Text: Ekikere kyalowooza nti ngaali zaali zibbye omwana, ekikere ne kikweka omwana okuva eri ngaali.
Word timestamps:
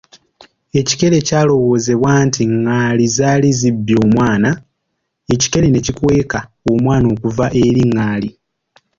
Ekikere 0.79 1.17
kyalowooza 1.27 1.93
nti 2.25 2.43
ngaali 2.55 3.05
zaali 3.17 3.49
zibbye 3.59 3.95
omwana, 4.03 4.49
ekikere 5.33 5.67
ne 5.69 5.79
kikweka 5.85 6.39
omwana 6.71 7.05
okuva 7.13 7.45
eri 7.65 7.81
ngaali. 7.91 8.29